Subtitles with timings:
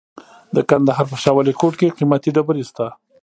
[0.55, 2.87] د کندهار په شاه ولیکوټ کې قیمتي ډبرې شته.